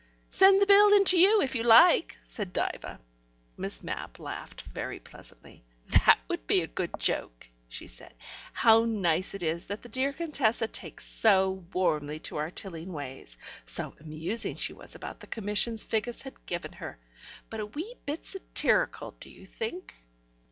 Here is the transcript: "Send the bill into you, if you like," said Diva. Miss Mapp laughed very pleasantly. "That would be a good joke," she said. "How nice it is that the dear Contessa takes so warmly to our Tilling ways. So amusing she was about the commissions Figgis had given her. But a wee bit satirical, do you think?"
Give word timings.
"Send 0.31 0.59
the 0.59 0.65
bill 0.65 0.91
into 0.93 1.19
you, 1.19 1.43
if 1.43 1.53
you 1.53 1.61
like," 1.61 2.17
said 2.23 2.51
Diva. 2.53 2.99
Miss 3.55 3.83
Mapp 3.83 4.17
laughed 4.17 4.61
very 4.61 4.99
pleasantly. 4.99 5.63
"That 5.89 6.17
would 6.27 6.47
be 6.47 6.61
a 6.63 6.67
good 6.67 6.89
joke," 6.97 7.47
she 7.69 7.85
said. 7.85 8.11
"How 8.51 8.85
nice 8.85 9.35
it 9.35 9.43
is 9.43 9.67
that 9.67 9.83
the 9.83 9.89
dear 9.89 10.11
Contessa 10.11 10.67
takes 10.67 11.05
so 11.05 11.63
warmly 11.71 12.17
to 12.21 12.37
our 12.37 12.49
Tilling 12.49 12.91
ways. 12.91 13.37
So 13.67 13.93
amusing 13.99 14.55
she 14.55 14.73
was 14.73 14.95
about 14.95 15.19
the 15.19 15.27
commissions 15.27 15.83
Figgis 15.83 16.23
had 16.23 16.47
given 16.47 16.73
her. 16.73 16.97
But 17.51 17.59
a 17.59 17.67
wee 17.67 17.93
bit 18.07 18.25
satirical, 18.25 19.11
do 19.19 19.29
you 19.29 19.45
think?" 19.45 19.93